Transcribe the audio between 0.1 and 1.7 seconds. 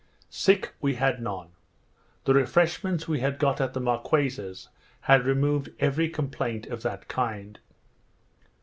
Sick we had none;